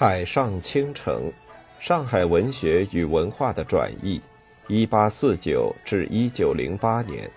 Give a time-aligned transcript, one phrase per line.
[0.00, 1.28] 海上倾城，
[1.80, 4.22] 上海文学与文化的转译，
[4.68, 7.28] 一八四九至一九零八年，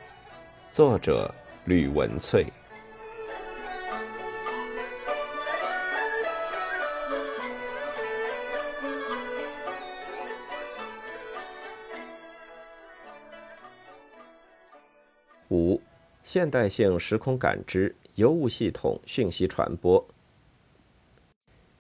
[0.72, 1.34] 作者
[1.66, 2.46] 吕文翠。
[15.50, 15.82] 五，
[16.24, 20.08] 现代性时空感知，尤物系统讯息传播。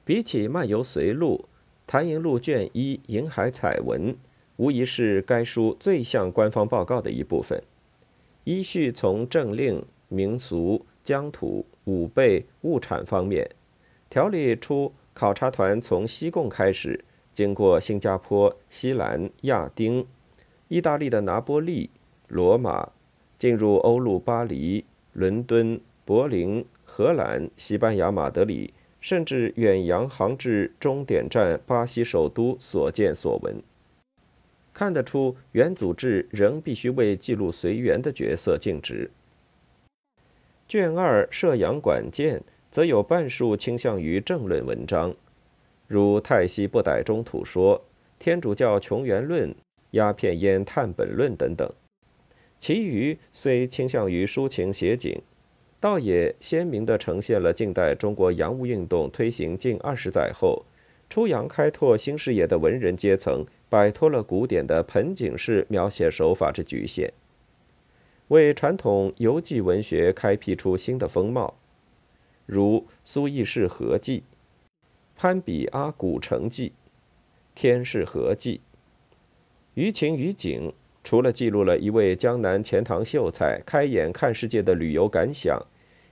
[0.04, 1.46] 比起漫游随录，
[1.86, 4.14] 《谭银录》卷一《银海彩文》
[4.58, 7.62] 无疑是该书最像官方报告的一部分。
[8.44, 13.50] 依序从政令、民俗、疆土、武备、物产方面，
[14.10, 20.08] 条理出考察团从西贡开始，经过新加坡、西兰、亚丁、
[20.68, 21.92] 意大利的拿波利、
[22.28, 22.90] 罗马，
[23.38, 28.74] 进入欧陆巴黎、伦敦、柏林、荷兰、西班牙马德里。
[29.02, 33.62] 甚至远洋航至终点站巴西首都所见所闻，
[34.72, 39.10] 看得出原组织仍必须为记录随缘的角色尽职。
[40.68, 45.14] 卷二摄阳管见，则有半数倾向于政论文章，
[45.88, 47.80] 如《泰西不逮中土说》
[48.20, 49.50] 《天主教穷源论》
[49.92, 51.70] 《鸦片烟探本论》等等，
[52.60, 55.22] 其余虽倾向于抒情写景。
[55.82, 60.64] 倒也鲜明地呈现了近代中国洋务运动推行近二十载后，
[61.10, 67.12] 出洋开拓新视野的文人阶层摆脱了古典的盆景式描写手法之局限，
[68.28, 71.56] 为传统游记文学开辟出新的风貌，
[72.46, 74.22] 如苏轼士合记、
[75.16, 76.74] 潘比阿古城记、
[77.56, 78.62] 天士合记、
[79.74, 80.72] 于情于景。
[81.04, 85.60] 除了记录了一位江南钱塘秀才开眼看世界的旅游感想，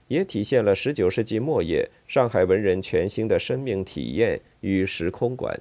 [0.08, 5.58] 也体现了19世纪末叶上海文人全新的生命体验与时空观。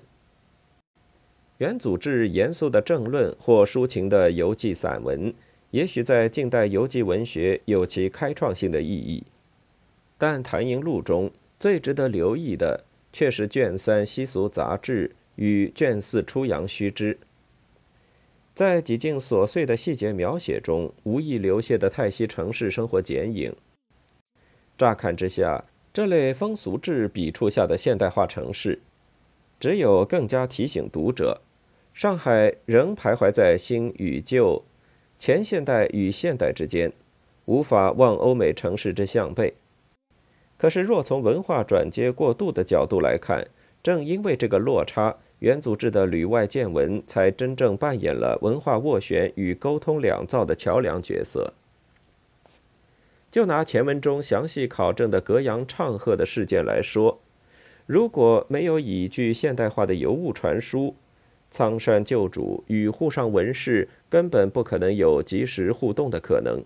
[1.59, 5.34] 原组织严肃的政论或抒情的游记散文，
[5.72, 9.24] 也许在近代游记文学有其开创性的意义，
[10.18, 17.14] 但《谭银录》中最值得留意的，却是卷三《习俗杂志》与卷四《出洋须知》。
[18.59, 23.56] 在几近琐碎的细节描写中，无意流泻的泰西城市生活剪影。
[24.78, 28.80] 乍看之下，这类风俗志笔触下的现代化城市，
[29.62, 31.40] 只有更加提醒读者：
[31.94, 34.62] 上海仍徘徊在新与旧、
[35.18, 36.91] 前现代与现代之间，
[37.46, 39.53] 无法望欧美城市之向背。
[40.58, 43.47] 可是，若从文化转接过渡的角度来看，
[43.81, 45.16] 正因为这个落差。
[45.40, 51.54] 原组织的旅外见闻才真正扮演了文化斡旋与沟通两造的桥梁角色。
[53.32, 57.20] 就拿前文中详细考证的格阳唱和的事件来说，
[57.86, 60.96] 如果没有以具现代化的邮物传输，
[61.52, 66.64] 苍山旧主与沪上文士根本不可能有及时互动的可能。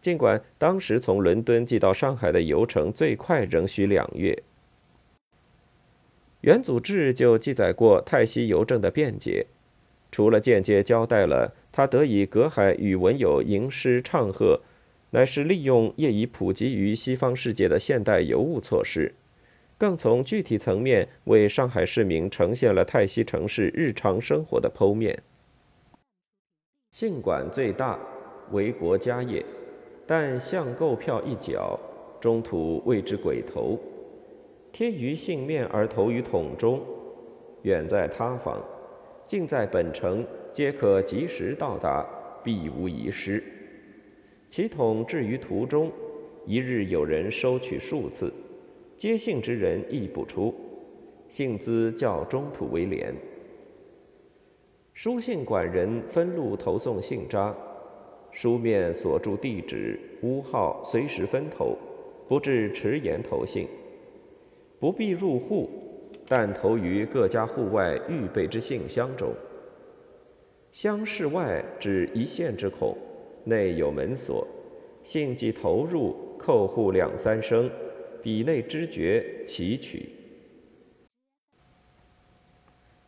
[0.00, 4.42] 尽管当时从伦敦寄到上海的邮程最快仍需两月。
[6.42, 9.46] 元祖志就记载过泰西邮政的便捷，
[10.12, 14.60] 除了间接交代了他得以隔海与文友吟诗唱和，
[15.10, 19.14] 乃是利用业已普及于西方世界的现代邮物措施，
[19.76, 25.18] 更从具体层面为上海市民呈现了泰西城市日常生活的剖面。
[26.92, 27.98] 信管最大，
[28.52, 29.44] 为国家业，
[30.06, 31.78] 但相购票一角，
[32.20, 33.78] 中途谓之鬼头。
[34.76, 36.82] 贴于信面而投于桶中，
[37.62, 38.62] 远在他方，
[39.26, 40.22] 近在本城，
[40.52, 42.06] 皆可及时到达，
[42.44, 43.42] 必无遗失。
[44.50, 45.90] 其桶置于途中，
[46.44, 48.30] 一日有人收取数次，
[48.98, 50.54] 接信之人亦不出，
[51.30, 53.14] 信资较中土为廉。
[54.92, 57.56] 书信管人分路投送信札，
[58.30, 61.74] 书面所注地址、屋号随时分投，
[62.28, 63.66] 不致迟延投信。
[64.78, 65.70] 不必入户，
[66.28, 69.32] 但投于各家户外预备之信箱中。
[70.70, 72.96] 箱室外只一线之孔，
[73.44, 74.46] 内有门锁，
[75.02, 77.70] 信即投入，扣户两三声，
[78.22, 80.10] 笔内知觉齐取。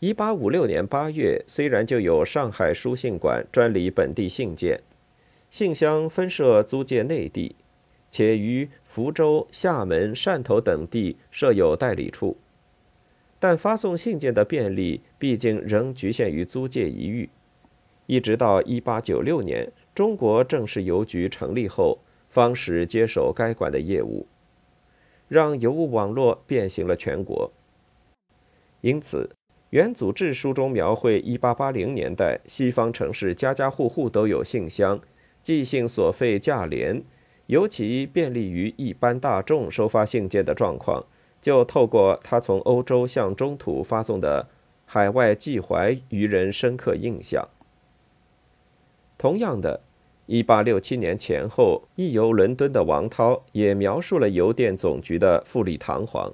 [0.00, 4.80] 一八五六年八月，虽然就有上海书信馆专理本地信件，
[5.50, 7.56] 信箱分设租界内地。
[8.10, 12.36] 且于福州、厦门、汕头等地设有代理处，
[13.38, 17.28] 但发送信件的便利毕竟仍局限于租界一域。
[18.06, 21.98] 一直到1896年，中国正式邮局成立后，
[22.30, 24.26] 方始接手该馆的业务，
[25.28, 27.52] 让邮务网络遍行了全国。
[28.80, 29.28] 因此，
[29.70, 34.98] 元祖志书中描绘1880年代西方城市家家户户都有信箱，
[35.42, 37.02] 寄信所费价廉，
[37.48, 41.04] 尤其便利于一般大众收发信件的状况，
[41.42, 44.48] 就透过他从欧洲向中土发送的
[44.86, 47.48] 海外寄怀，于人深刻印象。
[49.18, 49.80] 同样的。
[50.30, 56.30] 一八六七年前后，亦游伦敦的王涛也描述了邮电总局的富丽堂皇。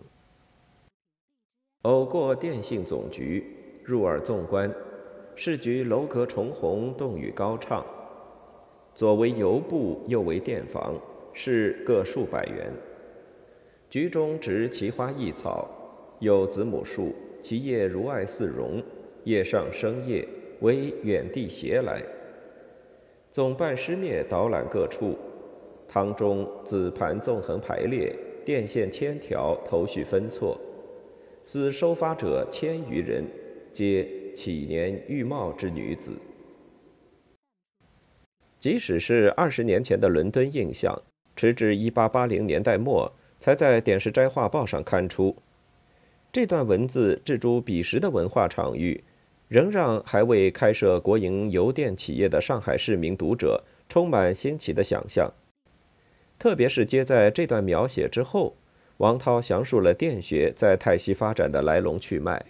[1.83, 3.47] 偶过电信总局，
[3.85, 4.69] 入耳纵观，
[5.37, 7.87] 市局楼阁重红，栋宇高畅。
[8.95, 10.95] 左为油布，右为电房，
[11.33, 12.73] 是各数百元。
[13.91, 15.69] 局中植奇花异草，
[16.21, 17.13] 有子母树，
[17.43, 18.81] 其叶如艾似绒，
[19.25, 20.27] 叶上生叶，
[20.61, 22.01] 为远地携来。
[23.33, 25.17] 总办师灭导览各处，
[25.89, 28.15] 堂中紫盘纵横排列，
[28.45, 30.57] 电线千条，头绪分错。
[31.43, 33.25] 司收发者千余人，
[33.73, 36.13] 皆启年玉貌之女子。
[38.65, 41.03] 即使是二十年前的伦敦印象，
[41.37, 45.37] 直至一八八零年代末才在《点石斋画报》上刊出。
[46.33, 49.05] 这段文字置诸彼时的文化场域。
[49.49, 55.31] 仍让还未开设国营邮电企业的上海市民读者充满新奇的想象。
[56.39, 58.57] 特别是接在这段描写之后，
[58.97, 62.47] 王涛详述了电学在泰西发展的来龙去脉。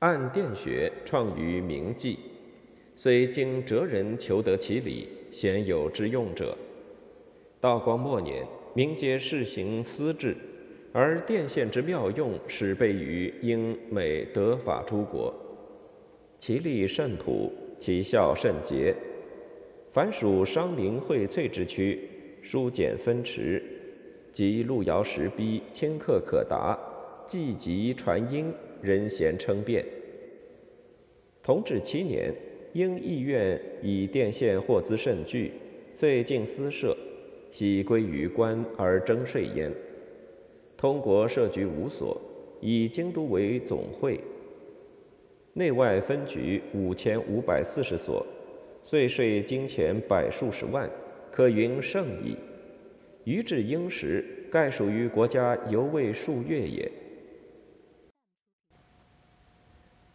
[0.00, 2.18] 按电学创于明记，
[2.96, 6.56] 虽经哲人求得其理，鲜有之用者。
[7.60, 10.36] 道光末年，民皆试行私制。
[10.92, 15.34] 而电线之妙用，始备于英、美、德、法诸国，
[16.38, 18.94] 其利甚普，其效甚捷。
[19.92, 22.08] 凡属商林荟萃之区，
[22.42, 23.60] 疏简分池，
[24.30, 26.78] 及路遥石逼，顷刻可达，
[27.26, 29.84] 既急传音，人贤称辩。
[31.42, 32.32] 同治七年，
[32.74, 35.52] 英议院以电线获资甚巨，
[35.92, 36.96] 遂进私设，
[37.52, 39.72] 悉归于官而征税焉。
[40.76, 42.20] 通国设局五所，
[42.60, 44.20] 以京都为总会，
[45.52, 48.26] 内外分局五千五百四十所，
[48.82, 50.90] 岁税金钱百数十万，
[51.30, 52.36] 可云盛矣。
[53.22, 56.90] 余至应时，盖属于国家犹未数月也。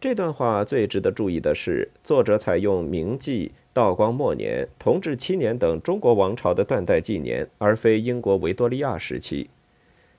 [0.00, 9.50] 这段话最值得注意的是，作者采用明记、道光末年、同治七年等中国王朝的断代纪年，而非英国维多利亚时期。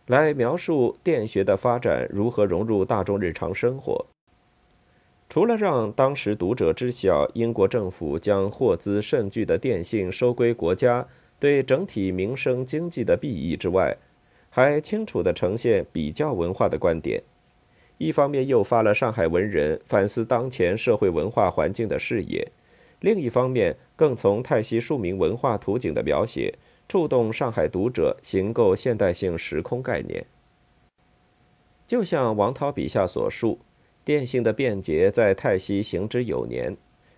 [0.05, 4.05] 来描述电学的发展如何融入大众日常生活。
[5.27, 11.07] 除了让当时读者知晓英国政府将获资甚巨的电信收归国家
[11.39, 13.97] 对整体民生经济的裨益之外，
[14.51, 17.23] 还清楚地呈现比较文化的观点。
[18.01, 22.51] 一方面诱发了上海文人反思当前社会文化环境的视野，
[23.01, 26.55] 另一方面更从泰西庶民文化图景的描写。
[26.87, 30.25] 触动上海读者形构现代性时空概念，
[31.87, 33.59] 就像王涛笔下所述，
[34.03, 36.75] 电信的便捷在泰西行之有年，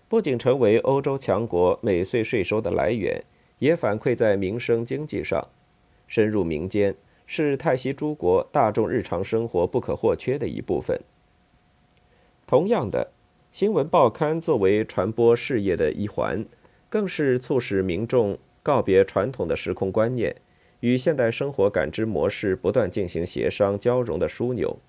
[0.08, 3.24] 不仅成为欧洲强国每岁税收的来源，
[3.58, 5.48] 也反馈在民生经济上，
[6.08, 6.94] 深入民间，
[7.25, 11.00] 是泰西诸国大众日常生活不可或缺的一部分。
[12.46, 13.12] 同样的，
[13.51, 16.46] 新闻报刊作为传播事业的一环，
[16.89, 18.38] 更是促使民众。
[18.65, 20.34] 告别传统的时空观念，
[20.80, 24.80] 与现代生活感知模式不断进行协商交融的枢纽。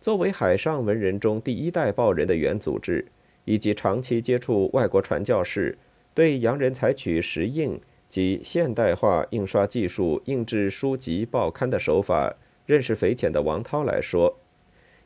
[0.00, 3.04] 作为海上文人中第一代报人的原组织，
[3.44, 5.76] 以及长期接触外国传教士，
[6.14, 12.34] 对洋人采取石印及现代化印刷技术印制书籍报刊的手法
[12.66, 14.36] 认识匪浅的王涛来说，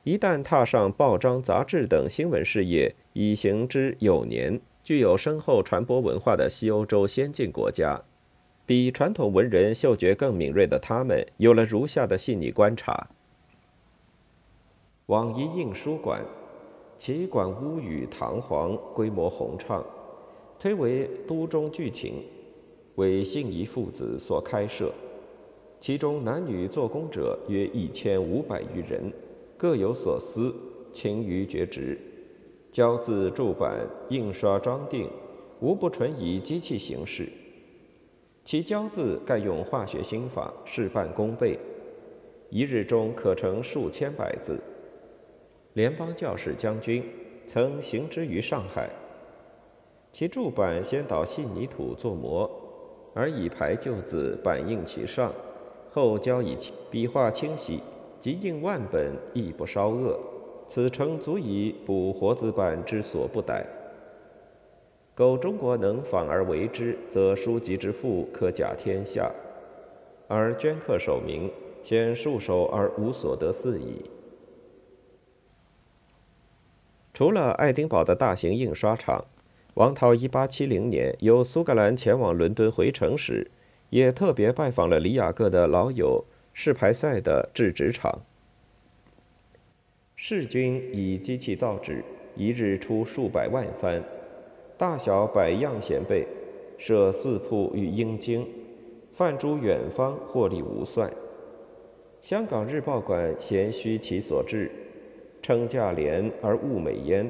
[0.03, 4.61] 一旦踏上报章杂志等新闻事业，已行之有年。
[4.83, 8.03] 具有深厚传播文化的西欧洲先进国家，
[8.67, 13.09] 比传统文人嗅觉更敏锐的他们，有了如下的细腻观察：
[15.07, 16.23] 网一印书馆，
[16.99, 19.83] 其馆屋宇堂皇，规模宏畅，
[20.59, 22.23] 推为都中巨情，
[22.97, 24.93] 为信宜父子所开设。
[25.81, 29.13] 其中男女做工者约一千五百余人，
[29.57, 30.55] 各有所思，
[30.93, 31.99] 勤于绝职。
[32.73, 35.09] 胶字铸版、印刷装订，
[35.61, 37.29] 无不纯以机器形式。
[38.45, 41.59] 其胶字盖用化学心法，事半功倍，
[42.51, 44.59] 一日中可成数千百字。
[45.75, 47.05] 联邦教士将军
[47.47, 48.89] 曾行之于上海。
[50.13, 52.51] 其铸版先捣细泥土做模，
[53.15, 55.33] 而以排旧字板印其上，
[55.93, 56.59] 后交以
[56.91, 57.81] 笔画清晰，
[58.21, 60.19] 即印万本，亦不稍恶。
[60.67, 63.65] 此诚足以补活字版之所不逮。
[65.15, 69.31] 苟中国能仿而为之，则书籍之富可甲天下。
[70.27, 71.49] 而镌刻首名，
[71.85, 74.11] 先束手而无所得似矣。
[77.13, 79.25] 除了爱丁堡的大型印刷厂，
[79.75, 83.51] 王涛1870年由苏格兰前往伦敦回程时，
[83.91, 88.21] 也特别拜访了李雅各的老友世牌赛的制纸厂。
[90.15, 92.05] 世君以机器造纸，
[92.37, 94.01] 一日出数百万番，
[94.79, 96.25] 大小百样鲜贝，
[96.79, 98.47] 设四铺与英京。
[99.11, 101.13] 泛诸远方，获利无算。
[102.23, 104.71] 香港日报馆咸虚其所制，
[105.43, 107.29] 称价廉而物美焉。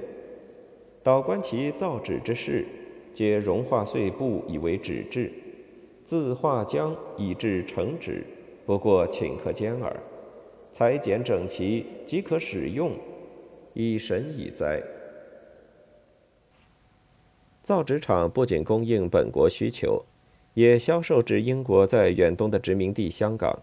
[1.04, 2.66] 导观其造纸之事，
[3.12, 5.30] 皆融化碎布以为纸质，
[6.04, 8.24] 自化浆以制成纸，
[8.64, 9.94] 不过顷刻间耳。
[10.72, 12.92] 裁剪整齐，即可使用，
[13.74, 14.82] 以神以哉！
[17.62, 20.04] 造纸厂不仅供应本国需求。
[20.54, 23.60] 也销售至英国在远东的殖民地香港。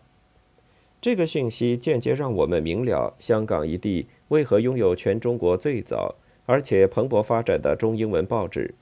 [0.99, 6.13] 这个讯息间接让我们明了香港一地为何拥有全中国最早
[6.51, 8.75] 而且蓬勃发展的中英文报纸。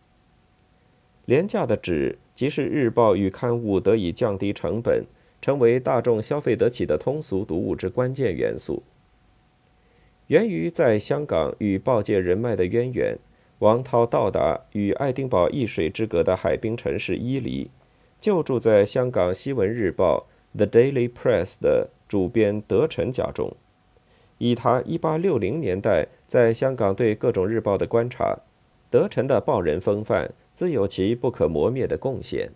[1.26, 5.06] 廉价的纸即是日报与刊物得以降低成本，
[5.40, 8.82] 成为大众消费得起的通俗读物之关键元素。
[10.26, 13.20] 源于在香港与报界人脉的渊源，
[13.60, 17.70] 王涛到达与爱丁堡一水之隔的海滨城市伊犁。
[18.20, 20.26] 就住在香港《西闻日报》
[20.58, 23.56] The Daily Press 的主编德臣家中。
[24.40, 28.36] 以他1860年代在香港对各种日报的观察，
[28.90, 32.50] 德臣的报人风范自有其不可磨灭的贡献。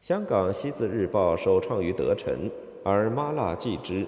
[0.00, 2.50] 香港《西字日报》首创于德臣，
[2.84, 4.04] 而麻辣继之。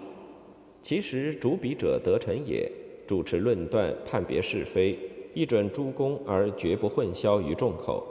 [0.82, 2.70] 其实主笔者德臣也，
[3.06, 4.98] 主持论断，判别是非，
[5.32, 8.04] 一准诸公，而绝不混淆于众口。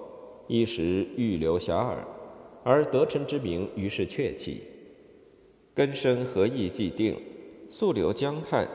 [0.47, 1.95] 一时欲留遐迩，
[2.63, 4.63] 而德臣之名于是鹊起。
[5.75, 7.17] 根深何意既定，
[7.75, 8.69] 溯流江汉，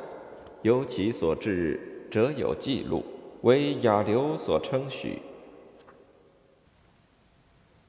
[0.63, 1.79] 由其所至，
[2.11, 3.05] 则有记录，
[3.43, 5.21] 为雅流所称许。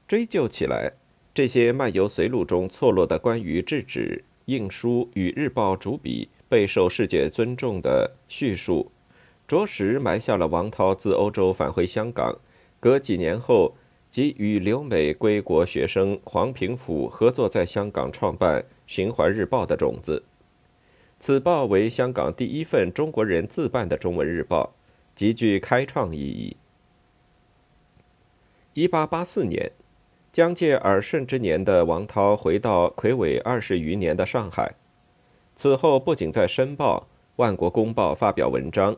[0.06, 0.92] 追究起来，
[1.34, 8.92] 这些漫游随录中错落的关于制纸、印书与日报主笔备受世界尊重的叙述，
[9.48, 12.38] 着实埋下了王涛自欧洲返回香港。
[12.78, 13.74] 隔几年后，
[14.12, 20.22] 即与留美归国学生黄平甫合作，在香港创办《循环日报》的种子。
[21.20, 24.74] 此报为香港第一份中国人自办的中文日报，
[25.14, 26.56] 极具开创意义。
[28.72, 29.70] 一八八四年，
[30.32, 34.74] 将届耳顺之年的王涛回到魁伟二十余年的上海，
[35.54, 36.98] 此后不仅在《申报》
[37.36, 38.96] 《万国公报》发表文章，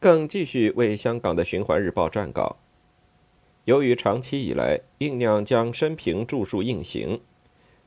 [0.00, 2.56] 更继续为香港的《循环日报》撰稿。
[3.66, 7.20] 由于长期以来酝酿将生平著述印行，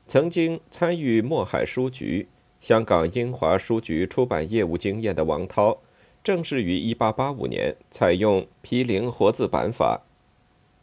[0.06, 2.28] 曾经参与墨海书局、
[2.60, 5.78] 香港英华书局出版业务经验的王涛，
[6.24, 10.02] 正式于1885年采用毗零活字版法，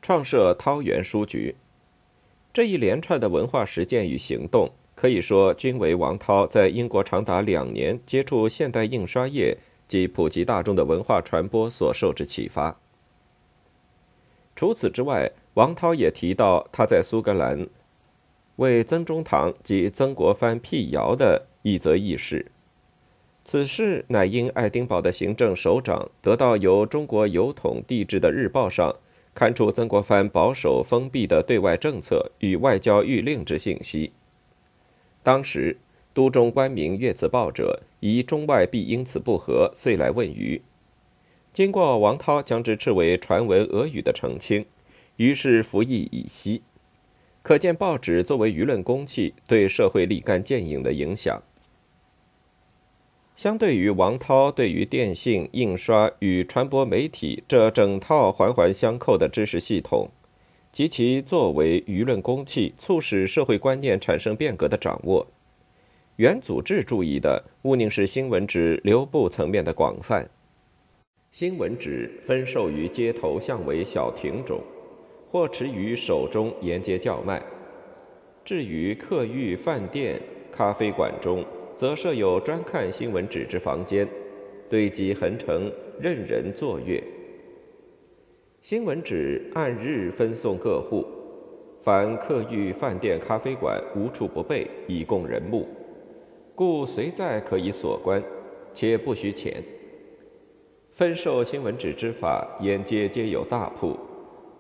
[0.02, 1.56] 创设涛源书局。
[2.54, 12.80] 这一连串的文化实践与行动，可以说均为王涛在英国长达两年接触现代印刷业及普及大众的文化传播所受之启发。
[14.56, 17.68] 除此之外，王涛也提到他在苏格兰
[18.56, 22.46] 为曾中堂及曾国藩辟谣的一则轶事。
[23.44, 28.96] 此事乃因爱丁堡的行政首长得到由中国邮筒递至的日报上
[29.34, 34.12] 刊出曾国藩保守封闭的对外政策与外交谕令之信息。
[35.24, 35.78] 当时
[36.14, 40.62] 都中官民阅此报者，疑中外必因此不和，遂来问余。
[41.52, 44.66] 经过王涛将之斥为传闻俄语的澄清，
[45.16, 46.62] 于是服役已息。
[47.42, 51.42] 可见报纸作为舆论公器对社会立竿见影的影响。
[53.36, 60.10] 相对于王涛对于电信、印刷与传播媒体这整套环环相扣的知识系统，
[60.72, 65.28] 及其作为舆论工具促使社会观念产生变革的掌握，
[66.16, 70.30] 原祖志注意的务宁是新闻纸流布层面的广泛。
[71.32, 74.62] 新闻纸分售于街头巷尾小亭中，
[75.30, 77.42] 或持于手中沿街叫卖；
[78.46, 80.22] 至于客寓、饭店、
[80.54, 81.44] 咖啡馆中，
[81.76, 84.08] 则设有专看新闻纸之房间，
[84.70, 87.04] 堆积横成，任人坐阅。
[88.62, 91.06] 新闻纸按日分送各户，
[91.84, 95.68] 凡客寓、饭店、咖啡馆无处不备，以供人目。
[96.56, 98.24] 故随在可以所观，
[98.74, 99.62] 且不需钱。
[100.92, 103.98] 分授新闻纸之法，沿街皆有大铺，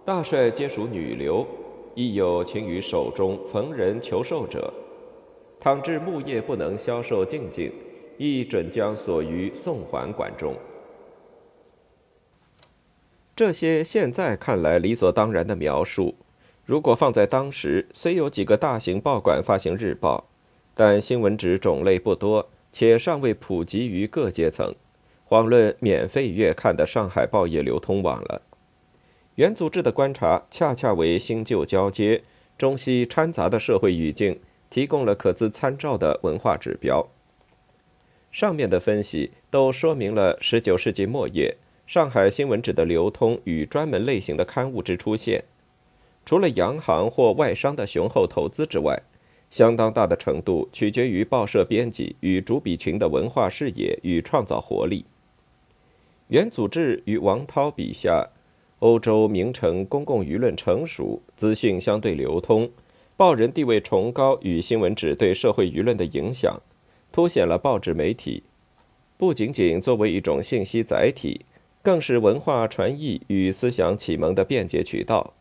[0.04, 1.48] 大帅皆属女流，
[1.96, 4.72] 亦有勤于手中逢人求售者。
[5.60, 7.72] 倘至木业不能销售净净，
[8.18, 10.56] 亦准将所余送还馆中。
[13.36, 16.16] 这些现在看来理所当然的描述，
[16.66, 20.30] 如果放在当时，虽有几个大型报馆发行日报，
[20.74, 24.74] 但新闻纸种类不多，且尚未普及于各阶层，
[25.28, 28.42] 遑论免费月刊的上海报业流通网了。
[29.36, 32.24] 原组织的观察恰恰为新旧交接、
[32.58, 34.40] 中西掺杂的社会语境
[34.76, 37.08] 提供了可资参照的文化指标。
[38.30, 41.56] 上面的分析都说明了19世纪末叶。
[41.88, 45.46] 上海新闻纸的流通与专门类型的刊物之出现，
[46.26, 49.02] 除了洋行或外商的雄厚投资之外，
[49.50, 55.06] 相当大的程度取决于报社编辑与主笔群的文化视野与创造活力。
[56.28, 58.28] 原组织与王涛笔下，
[58.80, 62.70] 欧洲名城公共舆论成熟，资讯相对流通，
[63.18, 66.62] 报人地位崇高与新闻纸对社会舆论的影响，
[67.12, 68.44] 凸显了报纸媒体
[69.18, 71.46] 不仅仅作为一种信息载体。
[71.82, 75.36] 更是文化传译与思想启蒙的便捷渠道。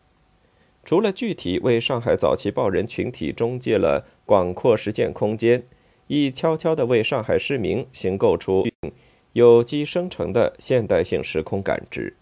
[0.84, 5.62] 除了具体为上海早期报人群体中介了广阔实践空间，
[6.06, 8.68] 亦悄悄地为上海市民形构出
[9.32, 12.14] 有机生成的现代性时空感知。